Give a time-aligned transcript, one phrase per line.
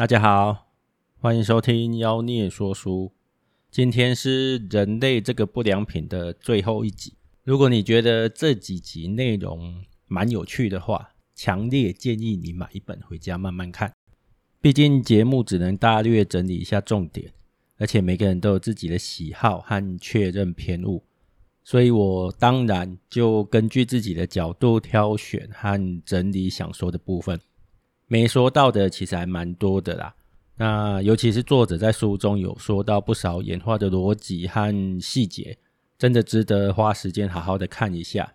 [0.00, 0.72] 大家好，
[1.18, 3.12] 欢迎收听妖孽说书。
[3.70, 7.12] 今天是人类这个不良品的最后一集。
[7.44, 13.92] 如果你觉得这几集内容蛮有趣的话，强烈建议你买一本回家慢慢看。
[14.62, 17.34] 毕竟节目只能大略整理一下重点，
[17.76, 21.04] 而且每个人都有自己的喜好和确认偏误，
[21.62, 27.38] 所以我当然就根据自己的角度挑选和整理想说的部分。
[28.12, 30.12] 没说到的其实还蛮多的啦，
[30.56, 35.56] 那尤其是作者在书中有说到不少演化的逻辑和细节，
[35.96, 38.34] 真的值得花时间好好的看一下。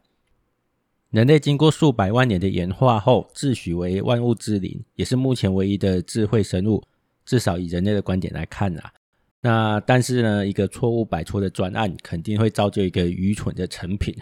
[1.10, 6.82] 人类经过数百万年的演化后，自诩为万物之灵，也是目前唯一的智慧生物，
[7.26, 8.94] 至少以人类的观点来看啊。
[9.42, 14.16] 那但是呢，一个错误百出的专案，肯定会造就一个愚蠢的成品。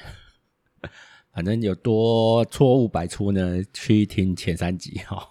[1.32, 3.64] 反正有多错误百出呢？
[3.72, 5.30] 去听前三集哈。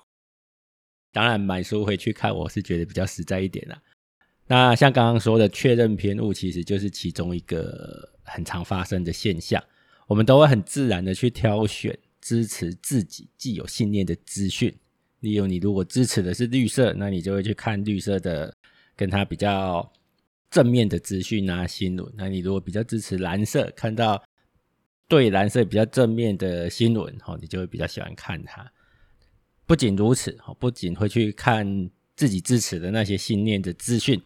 [1.12, 3.80] 当然，买书回去看，我是觉得比较实在一点啦。
[4.47, 9.62] 那像刚刚说的确认偏误，其实就是其中一个很常发生的现象。
[10.06, 14.75] 我们都会很自然的去挑选支持自己既有信念的资讯。
[15.20, 18.53] 例如，你如果支持的是绿色，那你就会去看绿色的
[18.97, 19.92] 跟它比较
[20.51, 22.12] 正面的资讯啊新闻。
[22.17, 24.23] 那你如果比较支持蓝色，看到
[25.08, 28.70] 对蓝色比较正面的新闻，哦，你就会比较喜欢看它。
[29.73, 34.20] 不仅如此，不仅会去看自己支持的那些信念的资讯，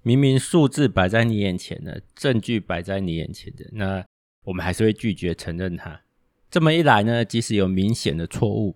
[0.00, 4.02] 明明数字摆在你眼前的，证据摆在你眼前的，那
[4.44, 6.00] 我们还是会拒绝承认它。
[6.50, 8.74] 这么一来呢，即使有明显的错误，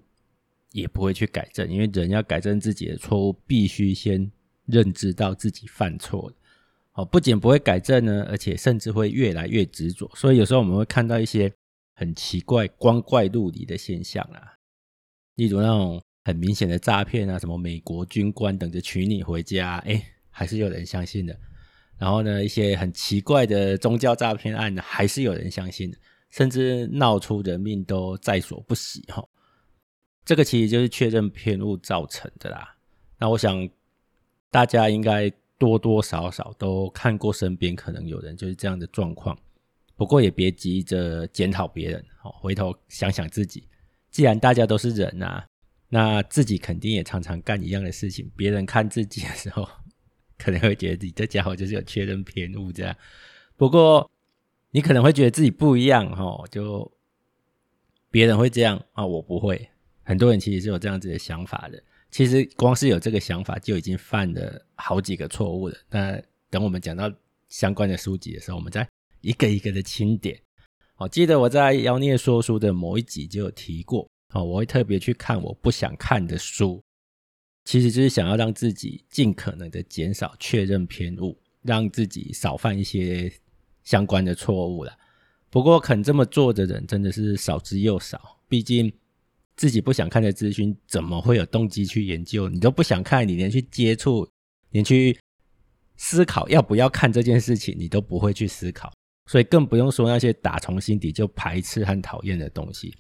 [0.73, 4.31] 也不会去改正，因为人要改正自己的错误，必须先
[4.67, 6.37] 认知到自己犯错了。
[6.93, 10.11] 哦，不仅不会改正呢，而且甚至会越来越执着。
[10.15, 11.51] 所以有时候我们会看到一些
[11.95, 14.52] 很奇怪、光怪陆离的现象啊。
[15.37, 21.37] 例如那种很明显的诈骗啊，什么美国军官等着娶你回家，哎，还是有人相信的。
[21.99, 25.97] 然后呢，一些很奇怪的宗教诈骗案呢，还是有人相信的，
[26.31, 29.25] 甚至闹出人命都在所不惜哈。
[30.25, 32.77] 这个其实就是确认偏误造成的啦。
[33.19, 33.69] 那我想
[34.51, 39.39] 大家应该多多少少都看过身边可能有人就是这样的状况，
[39.97, 43.65] 不过也别急着检讨别人，回头想想自己。
[44.13, 45.47] 既然大家都是人呐、啊，
[45.89, 48.31] 那自己肯定也常常干一样的事情。
[48.37, 49.67] 别人看自己的时候，
[50.39, 52.95] 可能会觉得自己这家伙就是有确认偏误这样。
[53.57, 54.09] 不过，
[54.71, 56.93] 你可能会觉得自己不一样哦，就
[58.11, 59.69] 别人会这样啊，我不会。
[60.03, 61.83] 很多人其实是有这样子的想法的。
[62.11, 65.77] 其实光是有这个想法，就已经犯了好几个错误了。
[65.89, 66.21] 那
[66.51, 67.11] 等我们讲到
[67.49, 68.87] 相关的书籍的时候，我们再
[69.23, 70.39] 一个一个的清点。
[71.03, 76.81] 我记得我在妖孽说书的某一集就有提过，哦，我会特别去看我不想看的书，
[77.65, 83.33] 其实就是想要让自己尽可能的减少确认偏误，让自己少犯一些
[83.83, 84.97] 相关的错误了。
[85.51, 88.93] 不过肯这么做的人真的是少之又少，毕竟
[89.57, 92.49] 自己不想看的资讯，怎么会有动机去研究？
[92.49, 94.29] 你都不想看，你连去接触，
[94.71, 95.19] 连去
[95.97, 98.93] 思考要不要看这件事情，你都不会去思考。
[99.27, 102.95] 所以更不用说那些打从心底就排斥和讨厌的东西。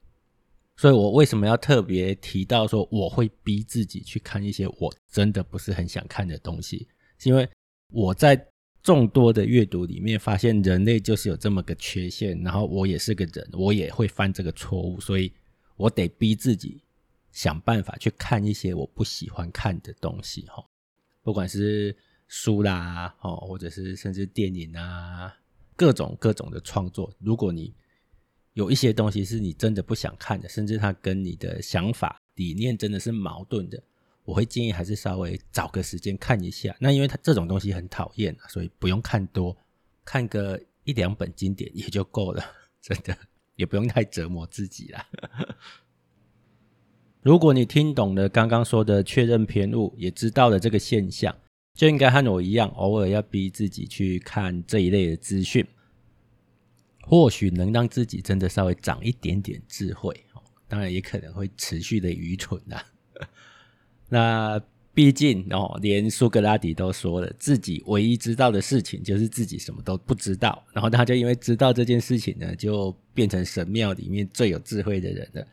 [0.76, 6.88] 所以我为什么要特别提到说我会逼自己去看一些我真的不是很想看的东西？
[7.18, 7.48] 是因为
[7.88, 8.42] 我在
[8.82, 15.32] 众多的阅读里面发现人类就是有这么个缺陷，然后我也是个人，我也会犯这个错误，所以
[15.76, 16.82] 我得逼自己
[17.30, 20.42] 想办法去看一些我不喜欢看的东西。
[20.48, 20.64] 哈，
[21.22, 21.94] 不管是
[22.26, 25.32] 书啦，哦，或者是甚至电影啊。
[25.82, 27.74] 各种各种的创作，如果你
[28.52, 33.82] 有一些东西是你真的不想看的，甚至它跟你的想法理念真的是矛盾的，
[34.22, 36.72] 我会建议还是稍微找个时间看一下。
[36.78, 39.56] 那因为它这种东西很讨厌，所以不用看多，
[40.04, 42.44] 看个一两本经典也就够了，
[42.80, 43.18] 真的
[43.56, 45.04] 也不用太折磨自己啦。
[47.22, 51.36] 如果你听懂了刚刚说的确认偏误，也知道了这个现象。
[51.74, 55.66] 就应该和我一样，偶尔要逼自己去看这一类的资讯，
[57.00, 60.14] 或许能让自己真的稍微长一点点智慧。
[60.68, 62.84] 当然，也可能会持续的愚蠢啊。
[64.08, 64.62] 那
[64.94, 70.62] 毕竟哦，连苏格拉底都说了，自己唯一知道的事情就是自己什么都不知道。
[70.74, 75.46] 然后他就因为知道这件事情呢，就变成神庙里面最有智慧的人了。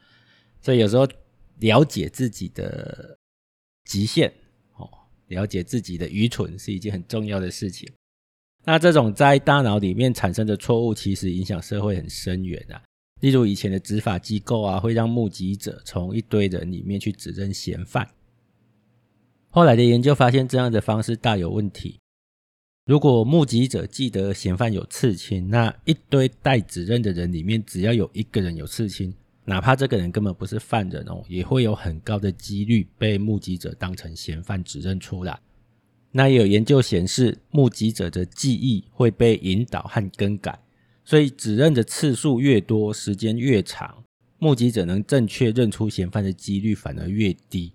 [0.62, 1.08] 所以有时候
[1.60, 3.18] 了解自己的
[3.86, 4.34] 极限。
[5.30, 7.90] 了解自己的愚蠢是一件很重要的事情。
[8.66, 12.84] 那这种在大脑里面产生的错误，其实影响社会很深远啊。
[13.22, 18.10] 例如以前的执法机构啊，会让目击者从一堆人里面去指认嫌犯。
[19.50, 22.00] 后来的研究发现，这样的方式大有问题。
[22.86, 29.14] 如果目击者记得嫌犯有刺青，那一堆待指认的人里面，只要有一个人有刺青，
[29.50, 35.40] 哪怕这个人根本不是犯人哦，也会有很高的几率被目击者当成嫌犯指认出来。
[36.12, 40.60] 那也有研究显示，目击者的记忆会被引导和更改，
[41.04, 44.04] 所以指认的次数越多，时间越长，
[44.38, 47.74] 目击者能正确认出嫌犯的几率反而越低。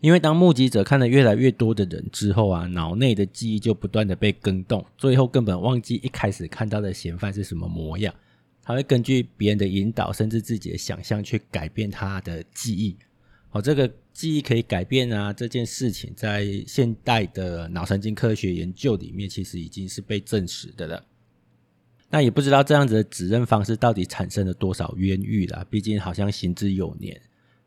[0.00, 8.12] 因为当目击者看了越来越多的人之后啊，脑内的记忆就不断的被更动，最后根本忘记一开始看到的嫌犯是什么模样。
[8.68, 12.94] 他会根据别人的引导，甚至自己的想象去改变他的记忆。
[13.50, 21.02] 哦，这个记忆可以改变啊，这件事情在现代的脑神经科学研究里面，其实已经是被证实的了。
[22.10, 27.18] 那也不知道这样子的指认方式到底产生了多少冤狱啦，毕竟好像行之有年。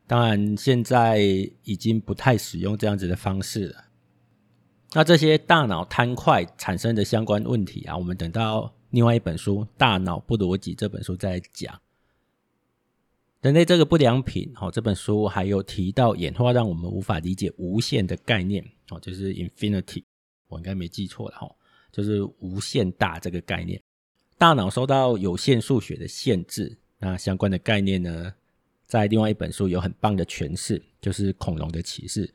[0.06, 1.18] 当然，现在
[1.64, 3.86] 已经不太使用这样子的方式了。
[4.94, 11.82] 那这些大脑贪快产生的相关问题啊，我们等到另外一本书《大脑不逻辑》这本书在讲。
[13.42, 20.04] 人类这个不良品，哦，这本书还有提到演化让我们无法理解无限的概念，哦，就是 infinity，
[20.48, 21.50] 我应该没记错了哈，
[21.92, 23.82] 就是无限大这个概念。
[24.38, 28.34] 大脑受到有限数学的限制，那相关的概念呢？
[28.86, 32.28] 在另外一本书有很棒的诠释，就是《恐龙的启示》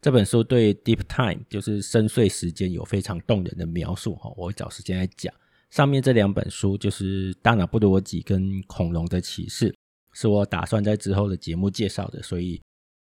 [0.00, 5.34] 这本书对 deep time 就是深邃时间有非常动人的描述哈，我会找时间来讲。
[5.70, 9.70] 上面这两本书就是《大脑不逻辑》跟《恐龙的启示》，
[10.12, 12.60] 是我打算在之后的节目介绍的，所以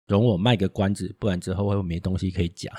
[0.09, 2.75] 容我卖个关子，不然之后会没东西可以讲。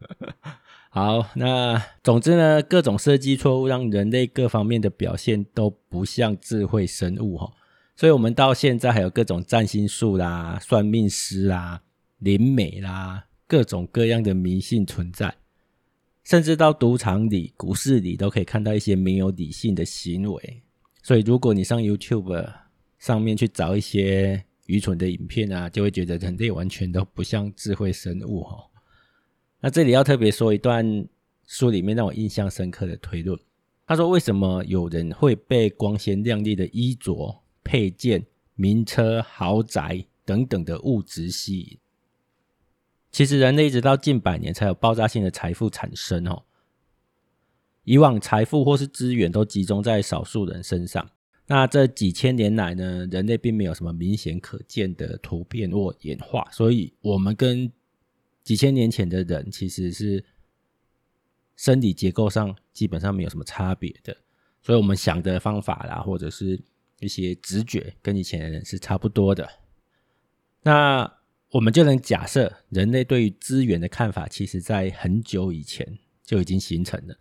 [0.90, 7.52] 好，那总之呢，各种设计错误让人类各方面的表现都不像智慧生物哈。
[7.96, 11.82] 所以，我们到现在还有各种占星术啦、算命师啦、
[12.18, 15.36] 灵媒啦，各种各样的迷信存在，
[16.24, 20.62] 甚至到赌场里、股市里都可以看到一些没有理性的行为。
[21.02, 22.52] 所以，如果你上 YouTube
[22.98, 28.56] 上面去找一些愚蠢的影片啊，就会觉得人类完全都不像智慧生物哈。
[29.60, 31.06] 那这里要特别说一段
[31.46, 33.38] 书里面让我印象深刻的推论，
[33.86, 37.42] 他说：为什么有人会被光鲜亮丽的衣着？
[37.62, 38.24] 配件、
[38.54, 41.78] 名车、豪宅等等的物质吸引，
[43.10, 46.44] 其实人类一直到近百年才有爆炸性的财富产生哦。
[47.84, 51.10] 以往财富或是资源都集中在少数人身上，
[51.46, 57.72] 那这几千年来呢，人类并没有什么明显可见的突变或演化，所以我们跟
[58.42, 60.24] 几千年前的人其实是
[61.56, 64.16] 生理结构上基本上没有什么差别的，
[64.62, 66.60] 所以我们想的方法啦，或者是。
[67.02, 69.48] 一些直觉跟以前的人是差不多的，
[70.60, 71.10] 那
[71.52, 77.14] 我们就能假设人类对于资源的看法，其实在很久以前就已经形成了。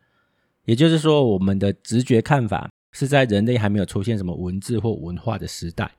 [0.65, 5.91] 也就是说，我们的直觉看法是在人类还没有出现什么文字或文化的时代。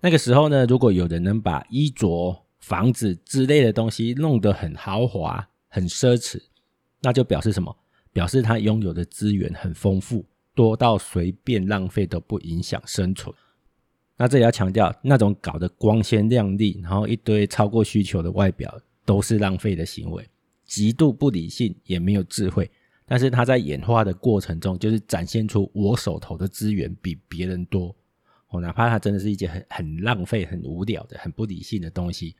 [0.00, 6.42] 那个时候呢，如果有人能把衣着、房子之类的东西弄得很豪华、很奢侈，
[7.00, 7.76] 那就表示什么？
[8.12, 10.26] 表示他拥有的资源很丰富。
[10.52, 13.32] 多到随便浪费都不影响生存。
[14.20, 20.22] 那这里要强调，那种搞得光鲜亮丽，然后一堆超过需求的外表，都是浪费的行为，
[20.66, 22.70] 极度不理性，也没有智慧。
[23.06, 27.96] 但是它在演化的过程中，就是展现出我手头的资源比别人多。
[28.48, 32.36] 哦，哪怕它真的是一件很很浪费、很无聊的、很不理性的东西。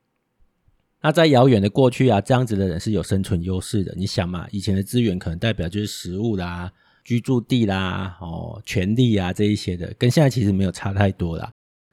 [1.01, 3.95] 那在遥远的过去啊，这样子的人是有生存优势的。
[3.97, 6.71] 你想嘛，以前的资源可能代表就是食物啦。
[7.03, 11.51] 居住地啦，哦，权利啊，这一些的，跟现在其实没有差太多啦。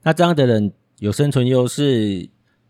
[0.08, 2.30] 那这样的人有生存优势，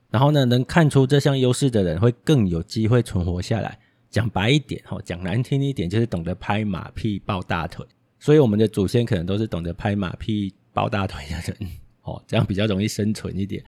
[0.10, 3.78] 然后呢，能看出这项优势的人会更有机会存活下来。
[4.10, 7.86] 讲白一点，哦，讲难听一点，就是懂得拍马屁、抱大腿。
[8.18, 13.64] 所以我们的祖先可能都是懂得拍马屁、抱大腿的人，哦，这样比较容易生存一点。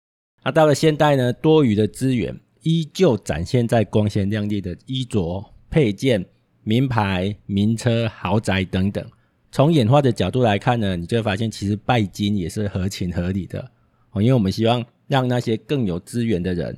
[0.44, 6.24] 那到了现代呢，多余的资源依旧展现在光鲜亮丽的衣着配件。
[6.62, 9.08] 名牌、名车、豪宅等等，
[9.56, 13.58] 从演化的角度来看呢，你就会发现其实拜金也是合情合理的
[14.10, 16.76] 哦，因为我们希望让那些更有资源的人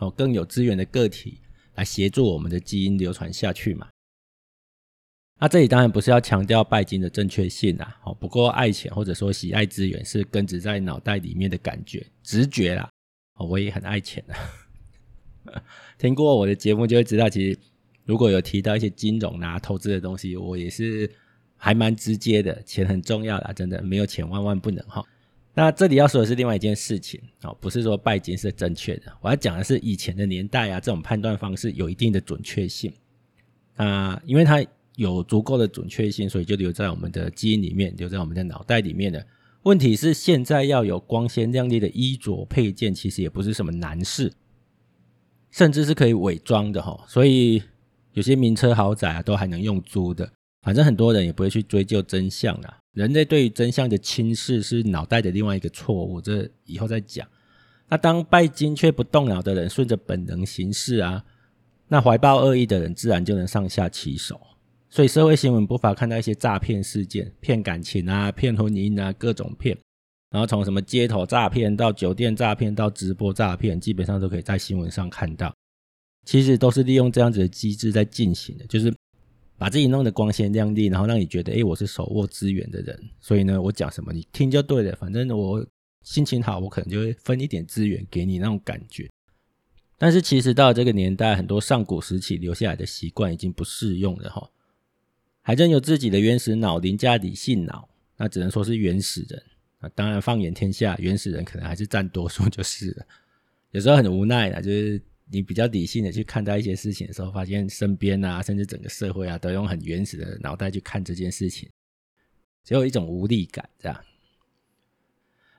[0.00, 1.38] 哦，更有资源的个体
[1.76, 3.88] 来协助我们的基因流传下去嘛。
[5.40, 12.86] 那这里当然不是要强调拜金的正确性啦，哦，不过爱钱或者说喜爱资源是根植在脑袋里面的感觉、直觉啦。
[13.38, 15.62] 哦，我也很爱钱的，
[15.96, 17.58] 听过我的节目就会知道，其实。
[18.06, 21.08] 如果有提到一些金融啊、投资的东西，我也是
[21.60, 22.60] 还蛮直接的。
[22.62, 25.04] 钱很重要啦，真的没有钱万万不能哈。
[25.52, 32.90] 那这里要说的是另外一件事情哦，不是说拜金是正确的，我要讲的是以前的年代啊，这种判断方式有一定的准确性
[33.76, 34.64] 啊，因为它
[34.96, 39.26] 有足够的准确性，所以就留在我们的基因里面，留在我们的脑袋里面的。
[39.64, 44.32] 问题是现在要有光鲜亮丽的衣着配件，其实也不是什么难事，
[45.50, 47.62] 甚至是可以伪装的哈，所以
[48.12, 50.32] 有些名车豪宅啊，都还能用租的。
[50.62, 52.78] 反正很多人也不会去追究真相啦。
[52.92, 57.26] 人类对于真相的轻视是脑袋的另外一个错误，这以后再讲。
[57.88, 61.24] 那当拜金却不动脑的人顺着本能行事啊，
[61.88, 64.40] 那怀抱恶意的人自然就能上下其手。
[64.88, 69.78] 所以社会新闻不乏看到一些诈骗事件，骗感情啊，骗婚姻啊，各种骗。
[70.30, 75.54] 然后从什么街头诈骗到酒店诈骗到直播诈骗，基本上都可以在新闻上看到。
[76.24, 78.92] 其实都是利用这样子的机制在进行的，就是。
[79.60, 84.96] 把自己弄得光鲜亮丽，然后让你觉得，诶，我是手握资源的人，所以呢，我讲什么你听就对了。
[84.96, 85.62] 反正我
[86.02, 89.06] 心情好，我可能就会分一点资源给你那种感觉。
[89.98, 94.48] 但是其实到这个年代，很多上古时期留下来的习惯已经不适用了哈。
[95.42, 97.86] 还真有自己的原始脑凌驾理性脑，
[98.16, 99.42] 那只能说是原始人
[99.80, 99.90] 啊。
[99.94, 103.06] 当然，放眼天下，原始人可能还是占多数就是了。
[103.72, 105.02] 有时候很无奈的，就是。
[105.32, 111.68] 你比较理性的去看待一些事情的时候，发现身边啊，甚至整个社会啊，都用很原始的脑袋去看这件事情，
[112.64, 114.04] 只有一种无力感，这样。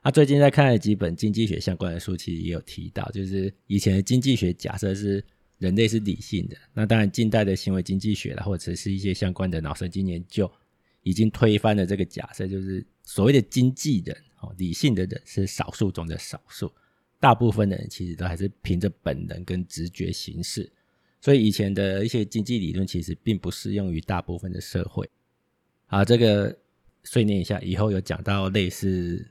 [0.01, 5.23] 啊，最近在看了几本经济学相关的书，其实也有提到，就是以前的经济学假设是
[5.59, 10.51] 人类是理性的，那当然近代的行为经济学啦，或者是一些相关的脑神经研究，
[11.03, 16.71] 已经推翻了这个假设，就是所谓的经济人哦，理性的人是少数中的少数。
[17.21, 20.69] 大部分的人其实都还是凭着本能跟直觉行事，
[21.21, 25.07] 所以以前的一些经济理论其实并不适用于大部分的社会。
[25.85, 26.57] 好，这个
[27.03, 29.23] 碎念一下，以后有讲到类似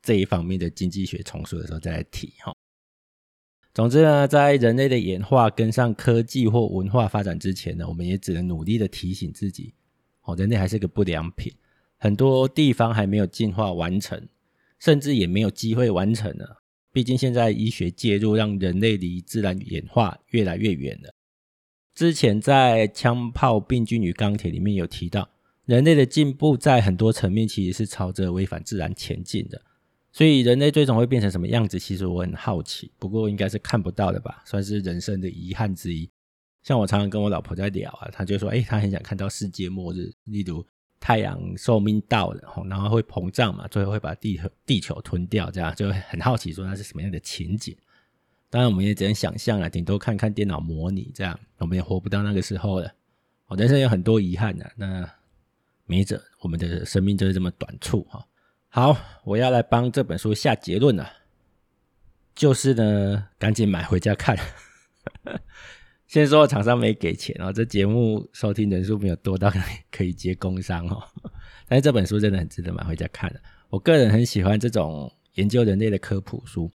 [0.00, 2.54] 这一方面的经济学丛书的时候再来提哈。
[3.74, 9.74] 总之呢，在人类的演化跟上科技或文化发展之前呢，我们也只能努力的提醒自己，
[10.22, 11.52] 哦，人类还是个不良品，
[11.96, 14.28] 很多地方还没有进化完成，
[14.78, 16.44] 甚至也没有机会完成呢。
[16.98, 21.14] 毕竟现在医学介入，让人类离自然演化越来越远了。
[21.94, 25.30] 之前在《枪炮、病菌与钢铁》里面有提到，
[25.64, 29.62] 人类的进步在很多层面其实是朝着违反自然前进的。
[30.10, 32.90] 所以人类最终会变成什么样子，其实我很好奇。
[32.98, 36.10] 不过应该是看不到的吧，算是人生的遗憾之一。
[36.64, 40.66] 像我常常跟我老婆在聊啊，她就说：“诶，她很想看到世界末日，例如……”
[41.00, 47.76] 太阳寿命到了，然后会膨胀嘛，最后会把地地球吞掉，这样就很好奇说那是什么样的情景。
[48.50, 52.92] 当然我们也只能想象啊，顶多看看电脑模拟这样，我们也活不到那个时候了。
[53.46, 55.08] 我人生有很多遗憾的，那
[55.86, 58.26] 没辙，我们的生命就是这么短促哈。
[58.68, 61.10] 好，我要来帮这本书下结论了，
[62.34, 64.36] 就是呢，赶紧买回家看。
[66.08, 69.52] 先说厂商没给钱哦，这节目收听人数没有多到
[69.90, 71.02] 可以接工商哦。
[71.68, 73.40] 但是这本书真的很值得买回家看的。
[73.68, 76.70] 我个人很喜欢这种研究人类的科普书。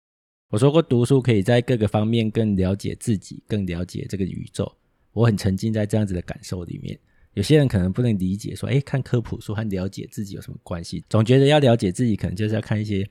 [0.49, 4.69] 我说过，读书可以在各个方面更了解自己，更了解这个宇宙。
[5.11, 6.99] 我很沉浸在这样子的感受里面。
[7.35, 11.05] 有些人可能不能理解，说，诶，看科普书和了解自己有什么关系？
[11.07, 13.07] 总觉得要了解自己，可能就是要看一些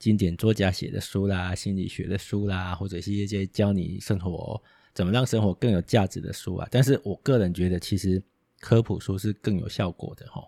[0.00, 4.60] 经典作家写的书啦，心理学的书啦，或者是一些教你生活。
[4.94, 6.68] 怎么让生活更有价值的书啊？
[6.70, 8.22] 但是我个人觉得，其实
[8.60, 10.46] 科普书是更有效果的齁。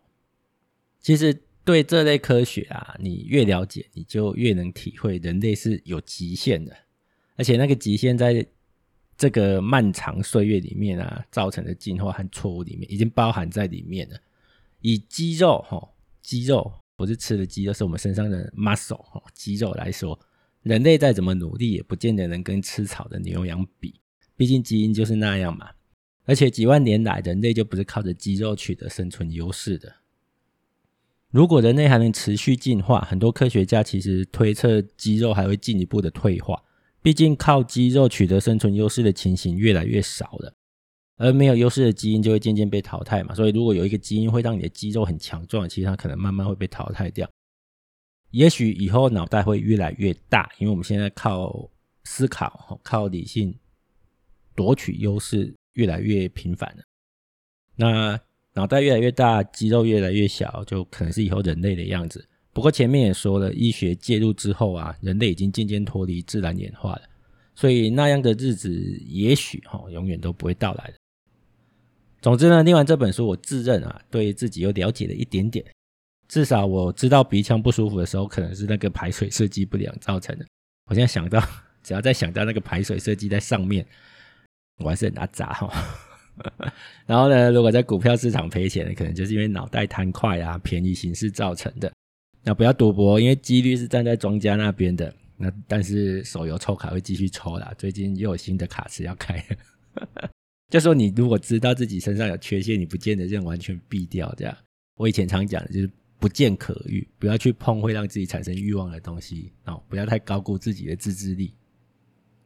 [1.01, 6.77] 其实对这类科学啊，你越了解，你就越能体会人类是有极限的，
[7.37, 8.47] 而且那个极限在
[9.17, 14.19] 这个漫长岁月里面啊，造成的进化和错误里面，已经包含在里面了。
[14.81, 15.89] 以肌肉齁，
[16.21, 20.19] 肌肉不是吃的肌肉，是我们身上的 muscle 齁，肌肉来说，
[20.63, 24.01] 人类再怎么努力，也不见得能跟吃草的牛羊比。
[24.37, 25.71] 毕竟基因就是那样嘛，
[26.25, 29.95] 而且几万年来人类就不是靠着肌肉取得生存优势的。
[31.31, 36.63] 如果人类还能持续进化，很多科学家其实推测肌肉还会进一步的退化。
[37.03, 40.55] 毕竟靠肌肉取得生存优势的情形越来越少了，
[41.17, 43.35] 而没有优势的基因就会渐渐被淘汰嘛。
[43.35, 47.29] 所以如果有一个基因会让你的肌肉很强壮，其实它可能慢慢会被淘汰掉。
[48.31, 51.71] 也许以后脑袋会越来越大，因为我们现在靠
[52.05, 53.55] 思考、靠理性。
[54.55, 56.83] 夺取优势越来越频繁了，
[57.77, 58.21] 那
[58.53, 62.27] 脑袋越来越大，肌肉越来越小，就可能是以后人类的样子。
[62.53, 67.03] 不过前面也说了，医学介入之后啊，人类已经渐渐脱离自然演化了，
[67.57, 68.71] 所以那样的日子
[69.07, 70.95] 也许哈永远都不会到来的。
[72.23, 75.65] 总之呢，念完这本书，我自认啊对自己又了解了一点点，
[76.29, 80.47] 至少我知道鼻腔不舒服的时候，可能是那个排水设计不良造成的。
[80.87, 81.43] 我现在想到，
[81.83, 83.85] 只要再想到那个排水设计在上面，
[84.79, 85.71] 我还是很阿杂哈。
[87.07, 91.93] 然后呢，如果在股票市场赔钱，可能就是因为脑袋贪快啊、便宜行事造成的。
[92.43, 95.15] 那不要赌博，因为几率是站在庄家那边的。
[95.37, 99.43] 那但是手游抽卡会继续抽啦，最近又有新的卡池要开。
[100.71, 104.57] 就说你如果知道自己身上有缺陷，你不见得就完全避掉这样。
[104.97, 111.55] 我以前常讲的就是不见可欲，不要去碰会让自己产生欲望的东西哦，不要太高估自己的自制力。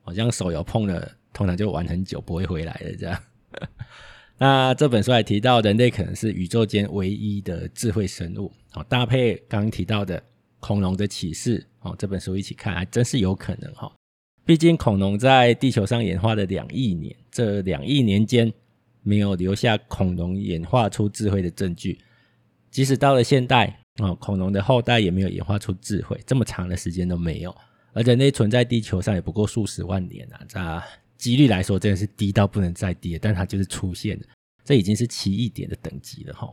[0.03, 3.23] 好像手游碰了，通常就玩很久不会回来的这样。
[4.39, 8.53] 那这本书还提到，人类可能是宇宙间唯一的智慧生物。
[8.73, 10.21] 好，搭配刚刚提到的
[10.59, 13.89] 恐龙的启示，哦，这本书一起看，还真是有可能哈。
[14.45, 18.53] 毕竟恐龙在地球上演化了两亿年，这两亿年间
[19.05, 22.01] 没有留下恐龙演化出智慧的证据。
[22.69, 27.57] 即使到了现代，哦，恐龙的后代也没有演化出智慧，这么长的时间都没有。
[27.93, 30.83] 而人类存在地球上也不过数十万年啊，这。
[31.19, 34.25] 几率来说真的是低到不能再低了，但它就是出现了，
[34.65, 36.49] 这已经是奇异点的等级了哈。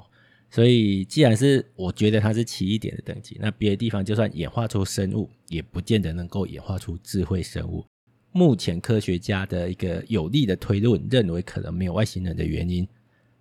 [0.50, 7.86] 所以既然是我觉得它是奇异点的等级，那别的地方就算演化出生物，也不见得能够演化出智慧生物。
[8.31, 12.88] 目前科学家的一个有力的推论认为，可能没有外星人的原因，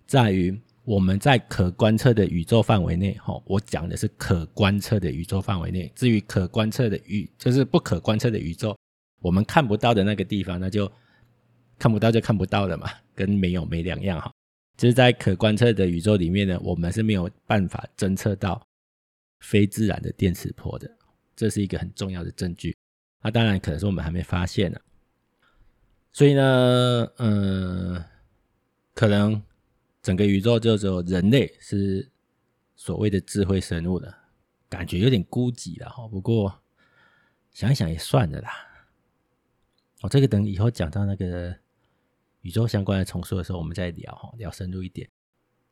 [0.05, 5.91] 在于我们在可观测的宇宙范围内，哈，我讲的是可观测的宇宙范围内。
[5.95, 8.77] 至于可观测的宇，就是不可观测的宇宙，
[9.21, 10.91] 我们看不到的那个地方，那就。
[11.77, 14.31] 看不到就看不到了嘛， 跟没有没两样哈。
[14.77, 18.61] 就是在可观测的宇宙里面呢，我们是没有办法侦测到
[19.39, 20.91] 非自然的电磁波的，
[21.33, 22.75] 这是一个很重要的证据。
[23.21, 24.79] 那当然可能是我们还没发现呢。
[26.11, 28.03] 所以呢，嗯，
[28.93, 29.41] 可能
[30.01, 32.09] 整个宇宙就只有人类是
[32.75, 34.13] 所谓的智慧生物了，
[34.67, 36.05] 感觉有点孤寂了哈。
[36.09, 36.61] 不过
[37.53, 38.49] 想一想也算了啦。
[40.01, 41.55] 哦，这个等以后讲到那个。
[42.45, 45.09] 宇宙相关的丛书的时候，我们再聊哈聊深入一点。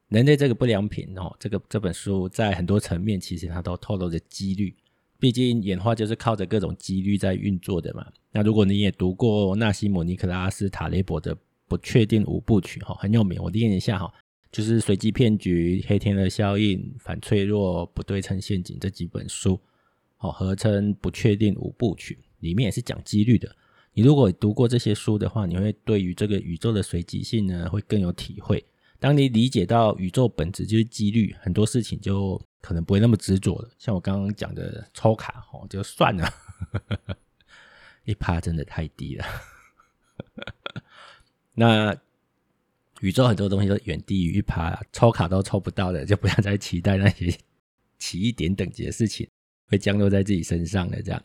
[0.09, 4.75] 人类这个不良品哦，这个这本书在很多层面其实它都透露着几率，
[5.19, 8.11] 毕竟演化就是靠着各种几率在运作的嘛。
[8.31, 11.35] 那如果你也读过纳西姆尼克拉斯塔雷伯的
[11.67, 14.11] 《不确定五部曲》哈，很有名，我念一下哈，
[14.51, 19.61] 就是随机骗局、黑天鹅效应、反脆弱、不对称陷阱这几本书，
[20.17, 23.55] 哦，合称《不确定五部曲》，里面也是讲几率的。
[23.93, 28.63] 你如果读过这些书的话，你会对于这个宇宙的随机性呢，会更有体会。
[28.99, 33.69] 当你理解到宇宙本质就是几率，很多事情就可能不会那么执着了。
[33.77, 36.33] 像我刚刚讲的抽卡哦，就算了，
[38.05, 39.25] 一趴真的太低了。
[41.53, 41.95] 那
[43.01, 47.37] 宇宙很多东西都远低于一趴，抽卡都抽不到的，就不要再期待那些
[47.99, 49.29] 奇异点等级的事情
[49.67, 51.21] 会降落在自己身上了，这样。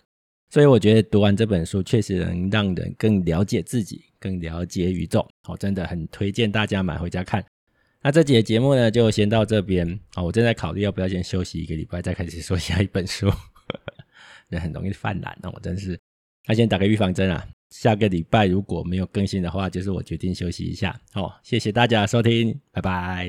[0.50, 5.26] 所以我觉得读完这本书，确实能让人更了解自己，更了解宇宙。
[5.46, 7.44] 我真的很推荐大家买回家看。
[8.00, 9.98] 那这节节目呢，就先到这边。
[10.16, 13.30] 我正在考虑要不要先休息一个礼拜，再开始说下一本书。
[14.48, 15.98] 人很容易犯懒哦，我真是。
[16.46, 20.98] 那先打个预防针啊，下个礼拜如果没有更新的话，就是我决定休息一下。
[21.12, 23.28] 好，谢谢大家收听，拜拜。